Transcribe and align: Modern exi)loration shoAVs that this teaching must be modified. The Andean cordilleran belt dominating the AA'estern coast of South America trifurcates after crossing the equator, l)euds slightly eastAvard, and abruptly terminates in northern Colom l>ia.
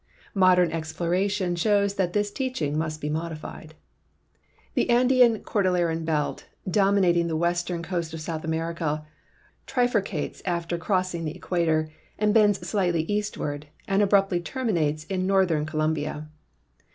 Modern 0.33 0.71
exi)loration 0.71 1.51
shoAVs 1.53 1.95
that 1.97 2.13
this 2.13 2.31
teaching 2.31 2.75
must 2.75 2.99
be 3.01 3.07
modified. 3.07 3.75
The 4.73 4.89
Andean 4.89 5.43
cordilleran 5.43 6.05
belt 6.05 6.47
dominating 6.67 7.27
the 7.27 7.37
AA'estern 7.37 7.83
coast 7.83 8.11
of 8.11 8.19
South 8.19 8.43
America 8.43 9.05
trifurcates 9.67 10.41
after 10.43 10.79
crossing 10.79 11.23
the 11.25 11.35
equator, 11.35 11.91
l)euds 12.19 12.65
slightly 12.65 13.05
eastAvard, 13.05 13.65
and 13.87 14.01
abruptly 14.01 14.39
terminates 14.39 15.03
in 15.03 15.27
northern 15.27 15.67
Colom 15.67 15.91
l>ia. 15.95 16.27